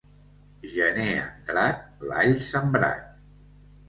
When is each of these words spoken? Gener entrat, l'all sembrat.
Gener 0.69 1.03
entrat, 1.17 1.83
l'all 2.07 2.33
sembrat. 2.47 3.05